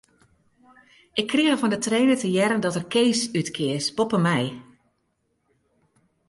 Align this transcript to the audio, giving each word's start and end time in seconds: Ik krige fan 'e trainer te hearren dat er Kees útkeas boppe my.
Ik 1.21 1.27
krige 1.31 1.55
fan 1.59 1.73
'e 1.75 1.79
trainer 1.79 2.17
te 2.19 2.29
hearren 2.35 2.61
dat 2.63 2.75
er 2.77 2.87
Kees 2.93 3.21
útkeas 3.39 3.85
boppe 3.97 4.19
my. 4.25 4.43